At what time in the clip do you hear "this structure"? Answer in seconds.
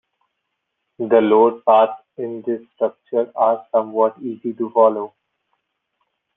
2.43-3.31